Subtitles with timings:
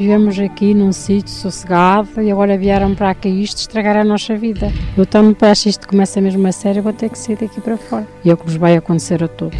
[0.00, 4.72] Vivemos aqui num sítio sossegado e agora vieram para cá isto estragar a nossa vida.
[4.96, 8.08] Eu também acho isto começa mesmo a sério, vou ter que sair daqui para fora.
[8.24, 9.58] E é o que nos vai acontecer a todos.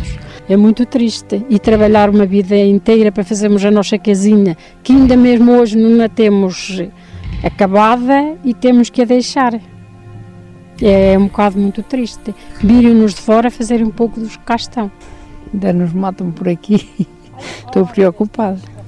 [0.48, 1.44] É muito triste.
[1.50, 6.02] E trabalhar uma vida inteira para fazermos a nossa casinha, que ainda mesmo hoje não
[6.02, 6.82] a temos
[7.44, 9.60] acabada e temos que a deixar.
[10.80, 12.34] É um bocado muito triste.
[12.62, 14.90] Virem-nos de fora fazer um pouco dos que cá estão.
[15.52, 17.06] Ainda nos matam por aqui.
[17.66, 18.79] Estou preocupada.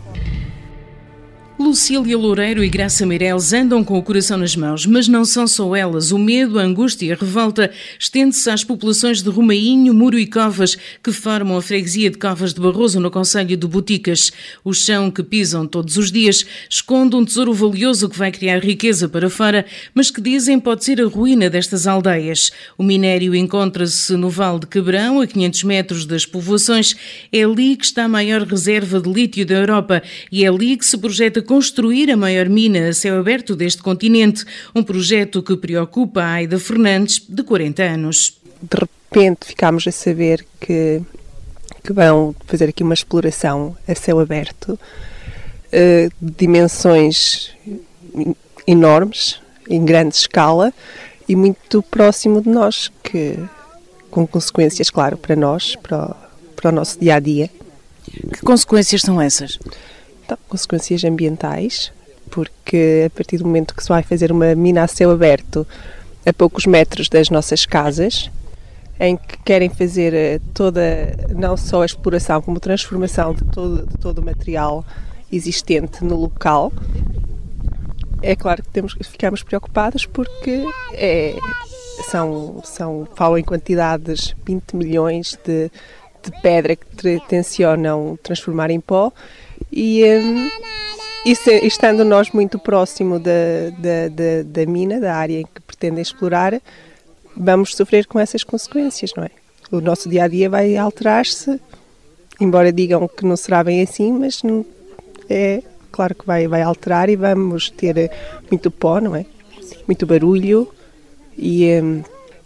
[1.72, 5.74] Lucília Loureiro e Graça Meireles andam com o coração nas mãos, mas não são só
[5.74, 6.12] elas.
[6.12, 10.76] O medo, a angústia e a revolta estende-se às populações de Romainho, Muro e Covas,
[11.02, 14.30] que formam a freguesia de Covas de Barroso, no Conselho de Boticas.
[14.62, 19.08] O chão que pisam todos os dias esconde um tesouro valioso que vai criar riqueza
[19.08, 19.64] para fora,
[19.94, 22.52] mas que dizem pode ser a ruína destas aldeias.
[22.76, 26.94] O minério encontra-se no Vale de Quebrão, a 500 metros das povoações.
[27.32, 30.84] É ali que está a maior reserva de lítio da Europa e é ali que
[30.84, 31.61] se projeta construir
[32.12, 37.22] a maior mina a céu aberto deste continente, um projeto que preocupa a Aida Fernandes,
[37.28, 38.38] de 40 anos.
[38.60, 41.02] De repente ficámos a saber que,
[41.84, 47.50] que vão fazer aqui uma exploração a céu aberto, uh, de dimensões
[48.66, 50.72] enormes, em grande escala
[51.28, 53.38] e muito próximo de nós, que
[54.10, 56.14] com consequências, claro, para nós, para o,
[56.54, 57.48] para o nosso dia a dia.
[58.04, 59.58] Que consequências são essas?
[60.48, 61.92] Consequências ambientais,
[62.30, 65.66] porque a partir do momento que se vai fazer uma mina a céu aberto
[66.24, 68.30] a poucos metros das nossas casas,
[68.98, 70.80] em que querem fazer eh, toda,
[71.34, 74.84] não só a exploração, como a transformação de todo, de todo o material
[75.32, 76.72] existente no local,
[78.22, 81.36] é claro que temos, ficamos preocupados porque é,
[82.08, 85.70] são, são, falam em quantidades 20 milhões de,
[86.22, 89.12] de pedra que tencionam transformar em pó
[89.72, 90.50] e, um,
[91.24, 95.60] e se, estando nós muito próximo da, da, da, da mina, da área em que
[95.62, 96.60] pretendem explorar,
[97.34, 99.30] vamos sofrer com essas consequências, não é?
[99.70, 101.58] O nosso dia a dia vai alterar-se,
[102.38, 104.66] embora digam que não será bem assim, mas não,
[105.30, 108.10] é claro que vai, vai alterar e vamos ter
[108.50, 109.24] muito pó, não é?
[109.86, 110.68] Muito barulho
[111.36, 112.02] e, um,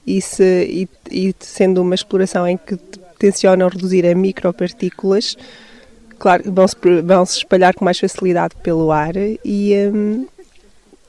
[0.06, 2.76] e, se, e, e sendo uma exploração em que
[3.18, 5.36] tencionam reduzir a micropartículas,
[6.18, 10.26] claro, vão se, vão se espalhar com mais facilidade pelo ar e, um,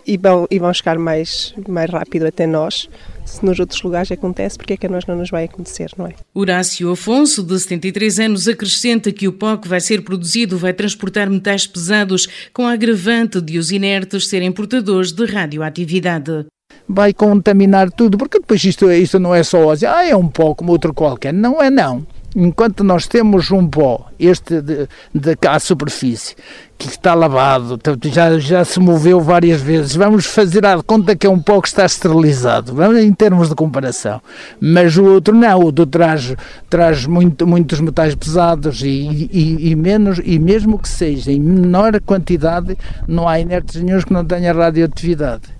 [0.05, 2.89] e, vão, e vão chegar mais, mais rápido até nós.
[3.25, 6.07] Se nos outros lugares acontece, porque é que a nós não nos vai acontecer, não
[6.07, 6.13] é?
[6.33, 11.29] Horácio Afonso, de 73 anos, acrescenta que o pó que vai ser produzido vai transportar
[11.29, 16.45] metais pesados com a agravante de os inertes serem portadores de radioatividade
[16.89, 20.55] vai contaminar tudo, porque depois isto, isto não é só assim, ah, é um pó
[20.55, 21.33] como outro qualquer.
[21.33, 22.05] Não é não
[22.37, 26.35] enquanto nós temos um pó, este de, de cá à superfície,
[26.77, 31.29] que está lavado, já, já se moveu várias vezes, vamos fazer a conta que é
[31.29, 34.21] um pó que está esterilizado, em termos de comparação.
[34.61, 36.35] Mas o outro não, o outro traz,
[36.69, 41.99] traz muito, muitos metais pesados e, e, e, menos, e mesmo que seja em menor
[42.01, 42.77] quantidade,
[43.07, 45.56] não há inertes nenhum que não tenha radioatividade.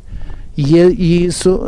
[0.58, 1.62] E, e, isso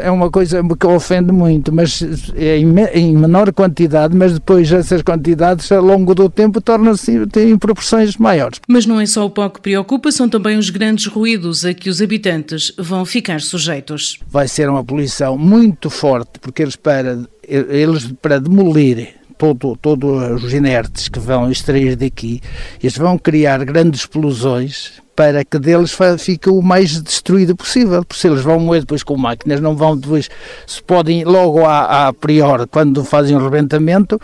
[0.00, 2.00] é uma coisa que ofende muito, mas
[2.36, 8.16] é em, menor quantidade, mas depois essas quantidades ao longo do tempo tornam-se em proporções
[8.16, 8.60] maiores.
[8.68, 11.90] Mas não é só o pó que preocupa, são também os grandes ruídos a que
[11.90, 14.20] os habitantes vão ficar sujeitos.
[14.28, 20.52] Vai ser uma poluição muito forte, porque eles para, eles para demolir todo, todos os
[20.52, 22.40] inertes que vão extrair daqui,
[22.80, 28.28] eles vão criar grandes explosões para que deles fique o mais destruído possível, porque se
[28.28, 30.30] eles vão moer depois com máquinas, não vão depois,
[30.64, 34.20] se podem logo a, a priori, quando fazem o rebentamento,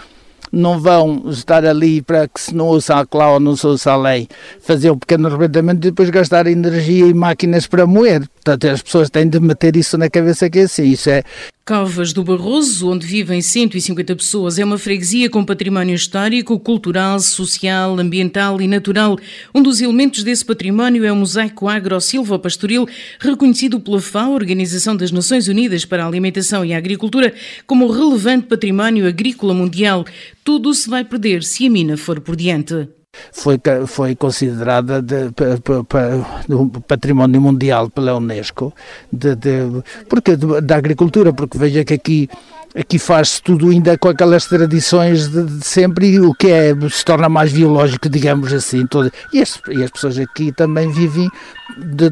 [0.53, 3.91] não vão estar ali para que se não ouça a clau ou não se ouça
[3.91, 4.29] a lei,
[4.61, 8.29] fazer o pequeno arrebentamento e depois gastar energia e máquinas para moer.
[8.29, 11.25] Portanto, as pessoas têm de meter isso na cabeça que é assim, isso é...
[11.67, 17.99] Covas do Barroso, onde vivem 150 pessoas, é uma freguesia com património histórico, cultural, social,
[17.99, 19.19] ambiental e natural.
[19.55, 22.87] Um dos elementos desse património é o mosaico agro-silvopastoril,
[23.19, 27.33] reconhecido pela FAO, Organização das Nações Unidas para a Alimentação e a Agricultura,
[27.67, 30.05] como relevante património agrícola mundial.
[30.45, 32.87] Tudo se vai perder se a mina for por diante
[33.33, 38.73] foi, foi considerada de, de, património mundial pela Unesco,
[39.13, 42.29] de, de, porque da agricultura, porque veja que aqui
[42.75, 47.05] aqui faz-se tudo ainda com aquelas tradições de, de, sempre e o que é se
[47.05, 48.87] torna mais biológico, digamos assim.
[48.87, 51.31] Todo, e, as, e as pessoas aqui também vivem
[51.79, 52.07] de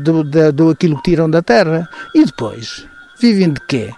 [0.70, 1.88] aquilo que tiram da terra.
[2.14, 2.87] E depois,
[3.20, 3.90] vivem de quê?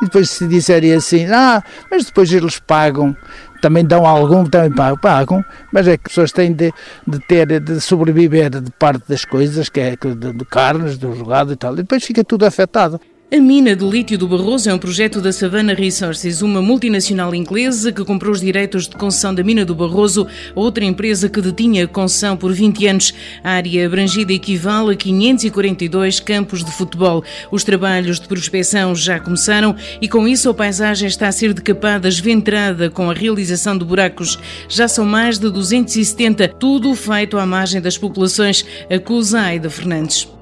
[0.00, 3.16] E depois se disserem assim, ah, mas depois eles pagam,
[3.60, 6.72] também dão algum, também pagam, mas é que as pessoas têm de,
[7.06, 11.52] de ter, de sobreviver de parte das coisas, que é de, de carnes, do jogado
[11.52, 13.00] e tal, e depois fica tudo afetado.
[13.30, 17.92] A mina de lítio do Barroso é um projeto da Savannah Resources, uma multinacional inglesa
[17.92, 21.86] que comprou os direitos de concessão da mina do Barroso outra empresa que detinha a
[21.86, 23.12] concessão por 20 anos.
[23.44, 27.22] A área abrangida equivale a 542 campos de futebol.
[27.50, 32.08] Os trabalhos de prospecção já começaram e com isso a paisagem está a ser decapada,
[32.08, 34.38] esventrada com a realização de buracos.
[34.70, 40.37] Já são mais de 270, tudo feito à margem das populações, acusa Aida Fernandes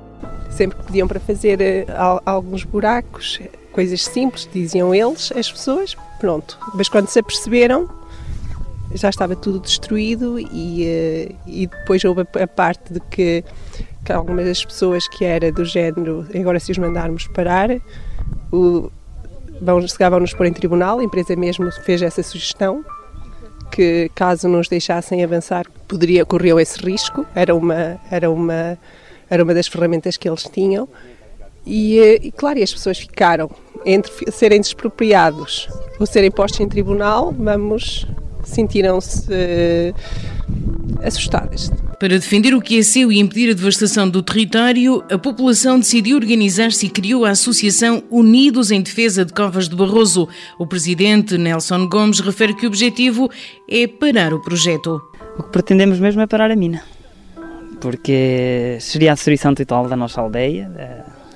[0.57, 3.41] sempre pediam para fazer uh, alguns buracos,
[3.73, 6.59] coisas simples, diziam eles, as pessoas, pronto.
[6.75, 7.89] Mas quando se aperceberam,
[8.95, 13.45] já estava tudo destruído e, uh, e depois houve a, a parte de que,
[14.05, 17.71] que, algumas das pessoas que era do género, agora se os mandarmos parar,
[18.51, 18.91] o,
[19.61, 19.81] vão,
[20.21, 22.85] nos pôr em tribunal, a empresa mesmo fez essa sugestão,
[23.71, 28.79] que caso nos deixassem avançar, poderia, correu esse risco, era uma, era uma
[29.29, 30.89] era uma das ferramentas que eles tinham.
[31.67, 33.51] E, eh, e claro, e as pessoas ficaram
[33.85, 35.69] entre serem despropriados
[35.99, 38.07] ou serem postos em tribunal, vamos,
[38.45, 39.95] sentiram-se uh,
[41.03, 41.71] assustadas.
[41.99, 46.17] Para defender o que é seu e impedir a devastação do território, a população decidiu
[46.17, 50.29] organizar-se e criou a Associação Unidos em Defesa de Covas de Barroso.
[50.59, 53.31] O presidente Nelson Gomes refere que o objetivo
[53.69, 55.01] é parar o projeto.
[55.39, 56.96] O que pretendemos mesmo é parar a mina
[57.81, 60.71] porque seria a destruição total da nossa aldeia,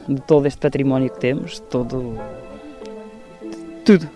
[0.08, 2.18] de todo este património que temos, de todo.
[3.84, 4.08] tudo.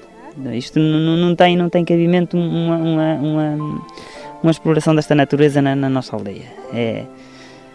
[0.53, 3.85] Isto não, tem, não tem cabimento uma, uma, uma,
[4.43, 6.47] uma exploração desta natureza na, na, nossa aldeia.
[6.73, 7.05] É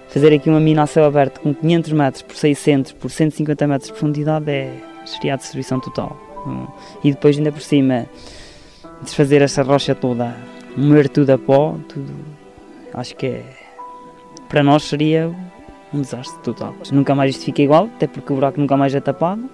[0.10, 3.88] fazer aqui uma mina a céu aberto com 500 metros por 600 por 150 metros
[3.88, 4.74] de profundidade é,
[5.06, 6.18] seria a destruição total.
[7.04, 8.07] E depois, ainda por cima,
[9.02, 10.36] desfazer essa rocha toda,
[10.75, 12.13] moer tudo a pó, tudo,
[12.94, 13.59] acho que é
[14.50, 15.31] para nós seria
[15.94, 16.75] um desastre total.
[16.92, 19.50] Nunca mais isto fica igual, até porque o buraco nunca mais é tapado.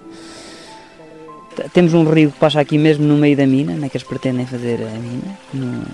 [1.72, 4.46] Temos um rio que passa aqui mesmo no meio da mina, né, que eles pretendem
[4.46, 5.84] fazer a mina, no,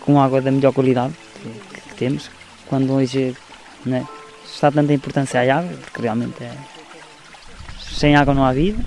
[0.00, 2.30] com água da melhor qualidade que, que temos.
[2.66, 3.34] Quando hoje
[3.86, 4.06] né,
[4.44, 6.52] está tanta importância à água, porque realmente é,
[7.90, 8.78] sem água não há vida,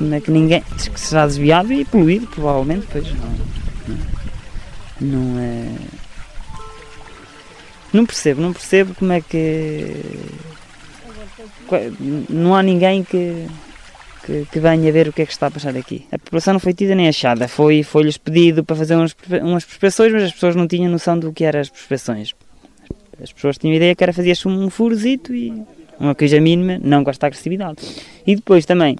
[0.00, 0.20] não é?
[0.20, 3.34] que ninguém que será desviado e poluído, provavelmente, pois não,
[5.00, 5.99] não, não é
[7.92, 9.94] não percebo, não percebo como é que.
[12.28, 13.46] Não há ninguém que,
[14.24, 16.06] que, que, venha ver o que é que está a passar aqui.
[16.10, 20.12] A população não foi tida nem achada, foi, foi-lhes pedido para fazer umas, umas prospeções,
[20.12, 22.34] mas as pessoas não tinham noção do que eram as prospeções.
[23.22, 25.52] As pessoas tinham ideia que era fazer-se um furozito e
[25.98, 27.82] uma coisa mínima, não com esta agressividade.
[28.26, 28.96] E depois também,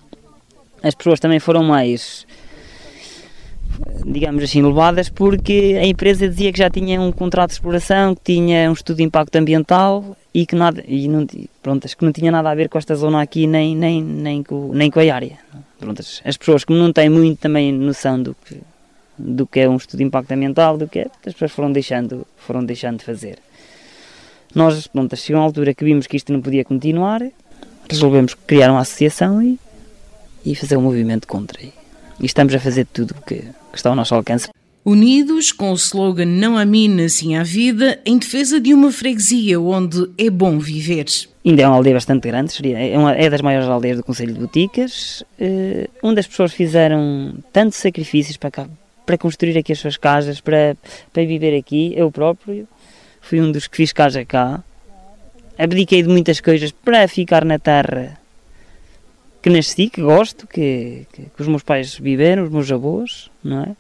[0.83, 2.27] as pessoas também foram mais
[4.05, 8.23] digamos assim, levadas porque a empresa dizia que já tinha um contrato de exploração, que
[8.35, 11.27] tinha um estudo de impacto ambiental e que nada, e não,
[11.62, 14.73] pronto, que não tinha nada a ver com esta zona aqui nem, nem, nem, com,
[14.73, 15.38] nem com a área.
[15.79, 18.61] Pronto, as pessoas que não têm muito também noção do que,
[19.19, 22.27] do que é um estudo de impacto ambiental, do que é, as pessoas foram deixando,
[22.37, 23.38] foram deixando de fazer.
[24.55, 27.23] Nós, pronto, chegou a altura que vimos que isto não podia continuar,
[27.88, 29.59] resolvemos criar uma associação e,
[30.44, 31.80] e fazer um movimento contra.
[32.20, 34.48] E, estamos a fazer tudo o que, que está ao nosso alcance.
[34.84, 39.60] Unidos com o slogan Não há mina, sim há vida, em defesa de uma freguesia
[39.60, 41.06] onde é bom viver.
[41.44, 44.34] Ainda é uma aldeia bastante grande, seria, é, uma, é das maiores aldeias do Conselho
[44.34, 48.67] de Boticas, uh, onde as pessoas fizeram tantos sacrifícios para, cá,
[49.06, 50.77] para construir aqui as suas casas, para,
[51.12, 51.93] para viver aqui.
[51.96, 52.67] Eu próprio
[53.20, 54.62] fui um dos que fiz casa cá,
[55.58, 58.19] abdiquei de muitas coisas para ficar na terra
[59.43, 63.63] que nasci, que gosto, que, que, que, os meus pais viveram, os meus avós, não
[63.63, 63.77] é?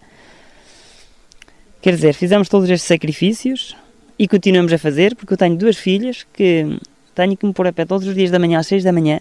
[1.82, 3.76] Quer dizer, fizemos todos estes sacrifícios
[4.18, 6.78] e continuamos a fazer, porque eu tenho duas filhas que
[7.14, 9.20] tenho que me pôr a pé todos os dias da manhã às 6 da manhã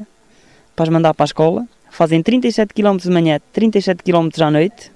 [0.75, 1.67] para as mandar para a escola.
[1.89, 4.91] Fazem 37 km de manhã, 37 km à noite.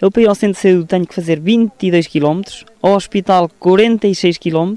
[0.00, 2.42] Eu para ir ao centro de saúde tenho que fazer 22 km,
[2.80, 4.74] ao hospital 46 km.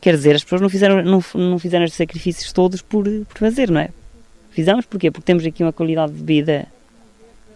[0.00, 3.70] Quer dizer, as pessoas não fizeram, não, não fizeram estes sacrifícios todos por, por fazer,
[3.70, 3.90] não é?
[4.54, 5.10] Fizemos porquê?
[5.10, 6.68] Porque temos aqui uma qualidade de vida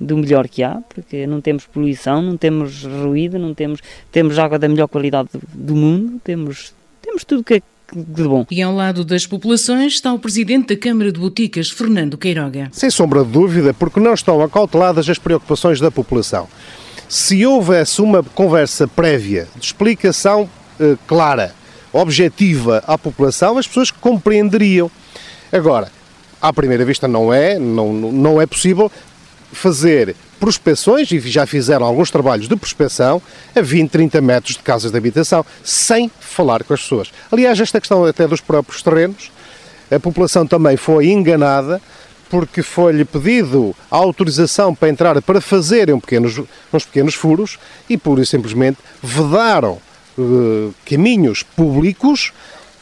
[0.00, 4.58] do melhor que há, porque não temos poluição, não temos ruído, não temos, temos água
[4.58, 7.62] da melhor qualidade do mundo, temos, temos tudo que é
[7.94, 8.44] de bom.
[8.50, 12.68] E ao lado das populações está o Presidente da Câmara de Boticas, Fernando Queiroga.
[12.72, 16.48] Sem sombra de dúvida, porque não estão acauteladas as preocupações da população.
[17.08, 20.50] Se houvesse uma conversa prévia de explicação
[20.80, 21.54] eh, clara,
[21.92, 24.90] objetiva à população, as pessoas compreenderiam.
[25.50, 25.90] Agora,
[26.40, 28.90] à primeira vista não é, não, não é possível
[29.52, 33.20] fazer prospeções, e já fizeram alguns trabalhos de prospeção,
[33.54, 37.10] a 20, 30 metros de casas de habitação, sem falar com as pessoas.
[37.30, 39.32] Aliás, esta questão até dos próprios terrenos,
[39.90, 41.80] a população também foi enganada,
[42.30, 46.38] porque foi-lhe pedido a autorização para entrar para fazerem pequenos,
[46.72, 49.78] uns pequenos furos e, pura e simplesmente, vedaram
[50.18, 52.32] uh, caminhos públicos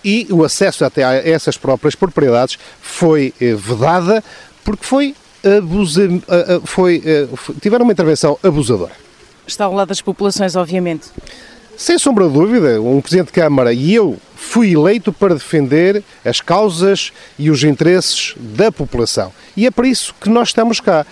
[0.07, 4.23] e o acesso até a essas próprias propriedades foi uh, vedada
[4.65, 5.15] porque foi,
[5.59, 7.03] abusa, uh, foi
[7.61, 8.93] tiveram uma intervenção abusadora.
[9.47, 11.09] Está ao lado das populações, obviamente.
[11.77, 16.41] Sem sombra de dúvida, um Presidente de Câmara e eu fui eleito para defender as
[16.41, 19.31] causas e os interesses da população.
[19.55, 21.05] E é para isso que nós estamos cá.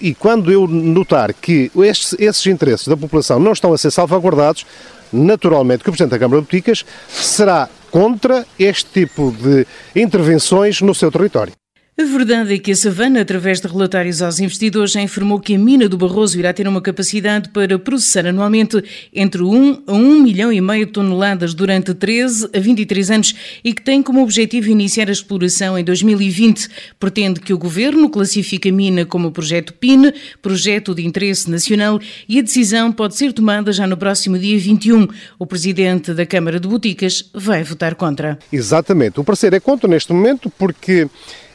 [0.00, 4.64] E quando eu notar que estes, esses interesses da população não estão a ser salvaguardados,
[5.12, 10.94] naturalmente que o Presidente da Câmara de Boticas será contra este tipo de intervenções no
[10.94, 11.52] seu território.
[12.00, 15.58] A verdade é que a Savana, através de relatórios aos investidores, já informou que a
[15.58, 18.80] mina do Barroso irá ter uma capacidade para processar anualmente
[19.12, 23.72] entre 1 a 1 milhão e meio de toneladas durante 13 a 23 anos e
[23.72, 26.68] que tem como objetivo iniciar a exploração em 2020.
[27.00, 32.38] Pretende que o governo classifique a mina como projeto PIN, projeto de interesse nacional, e
[32.38, 35.08] a decisão pode ser tomada já no próximo dia 21.
[35.36, 38.38] O presidente da Câmara de Boticas vai votar contra.
[38.52, 39.18] Exatamente.
[39.18, 41.08] O parecer é contra neste momento porque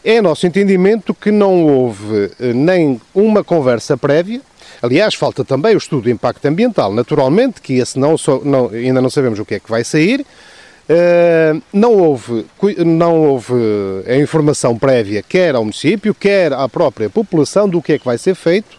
[0.04, 4.42] é nosso entendimento que não houve eh, nem uma conversa prévia,
[4.84, 9.10] Aliás, falta também o estudo de impacto ambiental, naturalmente, que esse não, não, ainda não
[9.10, 10.26] sabemos o que é que vai sair.
[10.90, 12.46] Uh, não, houve,
[12.86, 13.54] não houve
[14.06, 18.18] a informação prévia, quer ao município, quer à própria população, do que é que vai
[18.18, 18.78] ser feito.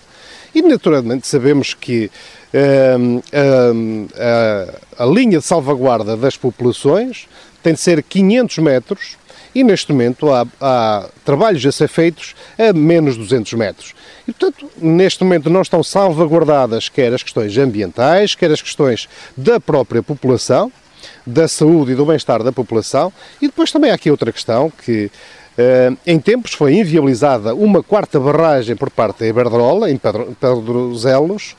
[0.55, 2.11] E, naturalmente, sabemos que
[2.53, 7.27] uh, uh, a linha de salvaguarda das populações
[7.65, 9.17] tem de ser 500 metros
[9.55, 13.95] e neste momento há, há, trabalhos a ser feitos a menos de 200 metros.
[14.29, 19.59] E, portanto, neste momento não estão salvaguardadas quer as questões ambientais, quer as questões da
[19.59, 20.71] própria população,
[21.27, 23.13] da saúde e do bem-estar da população.
[23.41, 25.11] E depois também há aqui outra questão que
[25.55, 31.55] Uh, em tempos foi inviabilizada uma quarta barragem por parte da Iberdrola, em Pedro, Pedrozelos,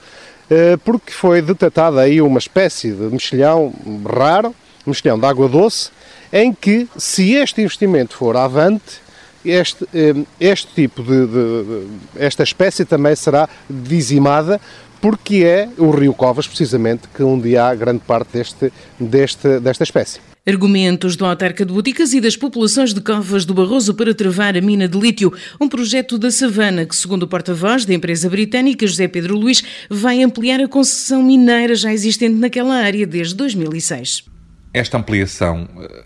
[0.52, 3.74] uh, porque foi detectada aí uma espécie de mexilhão
[4.06, 4.54] raro,
[4.86, 5.90] mexilhão de água doce,
[6.32, 9.06] em que, se este investimento for avante,
[9.44, 14.60] este, eh, este tipo de, de, esta espécie também será dizimada
[15.00, 20.20] porque é o rio Covas, precisamente, que onde há grande parte deste, deste, desta espécie.
[20.48, 24.62] Argumentos do autarca de Boticas e das populações de Covas do Barroso para travar a
[24.62, 29.08] mina de lítio, um projeto da Savana que, segundo o porta-voz da empresa britânica José
[29.08, 34.35] Pedro Luís, vai ampliar a concessão mineira já existente naquela área desde 2006.
[34.76, 36.06] Esta ampliação eh,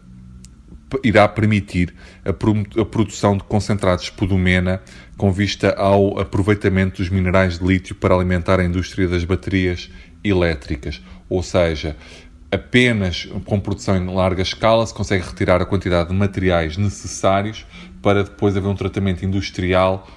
[1.04, 1.92] irá permitir
[2.24, 2.32] a,
[2.86, 4.80] produção de concentrados spodumena
[5.18, 9.90] com vista ao aproveitamento dos minerais de lítio para alimentar a indústria das baterias
[10.24, 11.02] elétricas.
[11.28, 11.98] Ou seja,
[12.52, 17.66] apenas com produção em larga escala se consegue retirar a quantidade de materiais necessários
[18.04, 20.08] para depois haver um tratamento industrial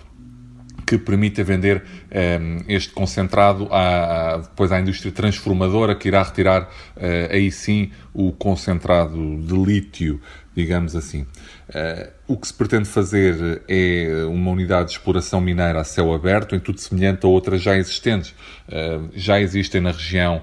[0.99, 7.32] que permita vender ehm, este concentrado à, depois à indústria transformadora que irá retirar uh,
[7.32, 10.20] aí sim o concentrado de lítio,
[10.54, 11.22] digamos assim.
[11.68, 16.54] Uh, o que se pretende fazer é uma unidade de exploração mineira a céu aberto,
[16.54, 18.34] em tudo semelhante a outras já existentes.
[18.68, 20.42] Uh, já existem na região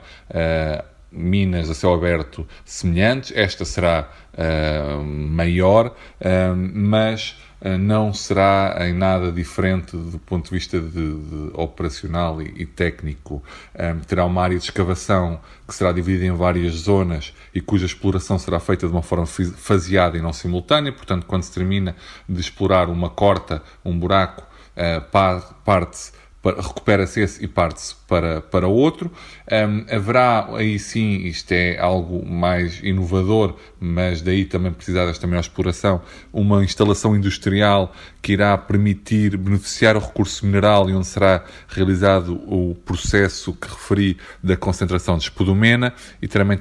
[1.12, 4.10] minas a céu aberto semelhantes, esta será
[5.04, 5.96] maior,
[6.74, 12.54] mas eh, não será em nada diferente do ponto de vista de, de operacional e,
[12.62, 13.44] e técnico.
[14.08, 18.60] Terá uma área de escavação que será dividida em várias zonas e cuja exploração será
[18.60, 20.94] feita de uma forma faseada e não simultânea.
[20.94, 21.96] Portanto, quando se termina
[22.28, 24.44] de explorar uma corta, um buraco,
[24.78, 29.12] uh, parte-se recupera-se esse e parte-se para, para outro.
[29.52, 35.42] Um, haverá aí sim, isto é algo mais inovador, mas daí também precisar desta maior
[35.42, 42.34] exploração, uma instalação industrial que irá permitir beneficiar o recurso mineral e onde será realizado
[42.48, 46.58] o processo que referi da concentração de espodumena e também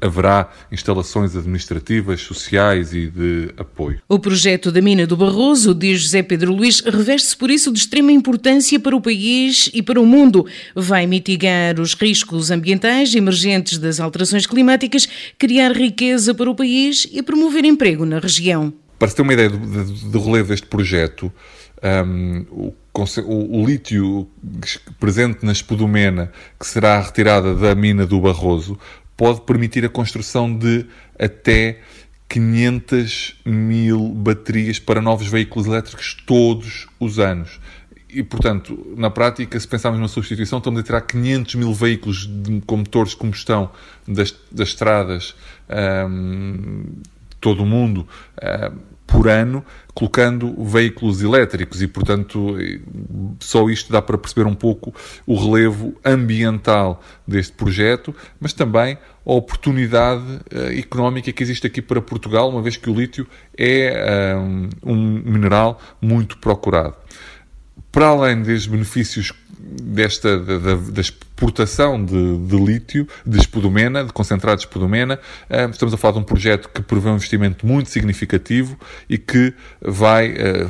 [0.00, 4.00] haverá instalações administrativas, sociais e de apoio.
[4.08, 8.12] O projeto da mina do Barroso, diz José Pedro Luís, reveste-se por isso de extrema
[8.12, 10.44] importância para o país e para o mundo.
[10.74, 15.08] Vai mitigar os riscos ambientais emergentes das alterações climáticas,
[15.38, 18.72] criar riqueza para o país e promover emprego na região.
[18.98, 21.32] Para se ter uma ideia do, do, relevo deste projeto,
[22.04, 24.26] um, o, o, o, lítio
[24.98, 28.76] presente na espodumena, que será retirada da mina do Barroso,
[29.16, 30.84] pode permitir a construção de
[31.18, 31.78] até
[32.28, 37.60] 500 mil baterias para novos veículos elétricos todos os anos.
[38.08, 42.60] E, portanto, na prática, se pensarmos numa substituição, estamos a tirar 500 mil veículos de,
[42.60, 43.70] com motores de combustão
[44.06, 45.34] das, das estradas
[46.08, 46.84] um,
[47.40, 48.06] todo o mundo
[48.40, 51.82] um, por ano, colocando veículos elétricos.
[51.82, 52.56] E, portanto,
[53.40, 54.94] só isto dá para perceber um pouco
[55.26, 62.00] o relevo ambiental deste projeto, mas também a oportunidade uh, económica que existe aqui para
[62.00, 66.94] Portugal, uma vez que o lítio é um, um mineral muito procurado
[67.92, 74.58] para além dos benefícios desta da, da exportação de, de, lítio, de espodumena, de concentrado
[74.58, 75.18] de espodumena,
[75.48, 78.78] eh, estamos a falar de um projeto que prevê um investimento muito significativo
[79.08, 80.66] e que vai eh,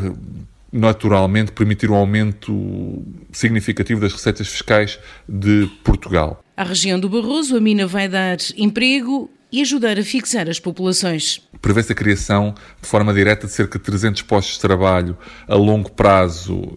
[0.73, 4.99] naturalmente permitir um aumento significativo das receitas fiscais
[5.29, 6.43] de Portugal.
[6.57, 11.41] À região do Barroso, a mina vai dar emprego e ajudar a fixar as populações.
[11.63, 15.91] Prevê-se a criação de forma direta de cerca de 300 postos de trabalho a longo
[15.91, 16.77] prazo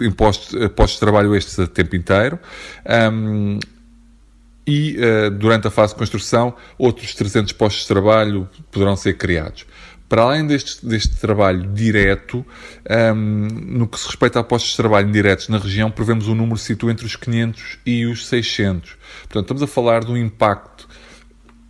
[0.00, 2.38] impostos, eh, postos de trabalho estes a tempo inteiro.
[3.12, 3.58] Um,
[4.66, 9.66] e uh, durante a fase de construção, outros 300 postos de trabalho poderão ser criados.
[10.08, 12.44] Para além deste, deste trabalho direto,
[13.14, 13.48] um,
[13.78, 16.62] no que se respeita a postos de trabalho indiretos na região, prevemos um número que
[16.62, 18.96] situa entre os 500 e os 600.
[19.22, 20.88] Portanto, estamos a falar de um impacto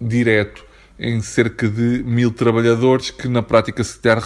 [0.01, 0.64] direto
[0.99, 4.19] em cerca de mil trabalhadores que na prática se der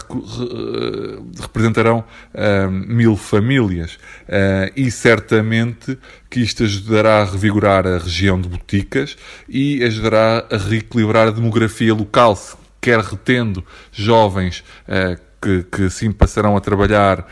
[1.41, 3.95] representarão uh, mil famílias.
[4.29, 5.99] Uh, e certamente
[6.29, 9.17] que isto ajudará a revigorar a região de Boticas
[9.49, 12.39] e ajudará a reequilibrar a demografia local,
[12.81, 17.25] quer retendo jovens uh, que, que sim passarão a trabalhar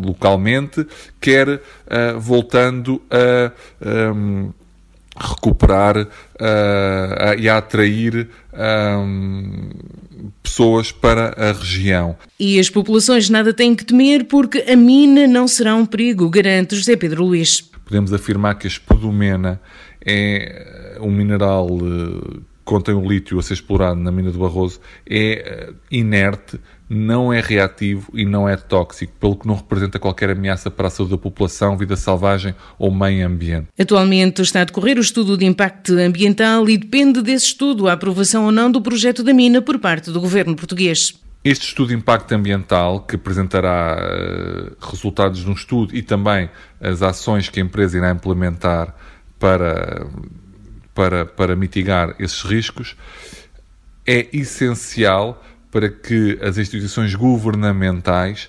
[0.00, 0.86] localmente,
[1.20, 1.60] quer
[2.20, 3.50] voltando a
[4.14, 4.52] um,
[5.18, 6.08] recuperar uh,
[7.38, 9.70] e a atrair um,
[10.42, 12.16] pessoas para a região.
[12.38, 16.76] E as populações nada têm que temer porque a mina não será um perigo, garante
[16.76, 17.60] José Pedro Luís.
[17.84, 19.60] Podemos afirmar que a espodumena
[20.04, 25.72] é um mineral uh, contém o lítio a ser explorado na mina do Barroso, é
[25.90, 30.86] inerte, não é reativo e não é tóxico, pelo que não representa qualquer ameaça para
[30.86, 33.68] a saúde da população, vida selvagem ou meio ambiente.
[33.78, 38.44] Atualmente está a decorrer o estudo de impacto ambiental e depende desse estudo a aprovação
[38.44, 41.14] ou não do projeto da mina por parte do governo português.
[41.42, 47.02] Este estudo de impacto ambiental, que apresentará uh, resultados de um estudo e também as
[47.02, 48.94] ações que a empresa irá implementar
[49.38, 50.06] para,
[50.92, 52.96] para, para mitigar esses riscos,
[54.04, 55.42] é essencial
[55.76, 58.48] para que as instituições governamentais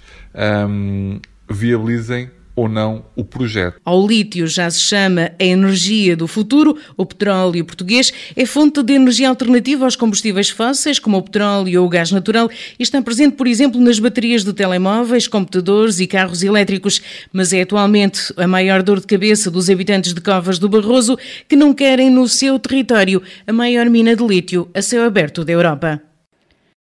[0.65, 3.81] um, viabilizem ou não o projeto.
[3.83, 6.77] Ao lítio já se chama a energia do futuro.
[6.95, 11.87] O petróleo português é fonte de energia alternativa aos combustíveis fósseis, como o petróleo ou
[11.87, 16.41] o gás natural, e está presente, por exemplo, nas baterias de telemóveis, computadores e carros
[16.41, 17.01] elétricos.
[17.33, 21.17] Mas é atualmente a maior dor de cabeça dos habitantes de Covas do Barroso,
[21.49, 25.51] que não querem no seu território a maior mina de lítio a céu aberto da
[25.51, 26.06] Europa.